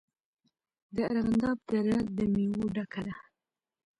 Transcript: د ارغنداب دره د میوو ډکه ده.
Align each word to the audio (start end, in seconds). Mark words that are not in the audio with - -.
د 0.95 0.97
ارغنداب 1.11 1.57
دره 1.69 1.97
د 2.17 2.17
میوو 2.33 2.63
ډکه 2.75 3.01
ده. 3.07 3.15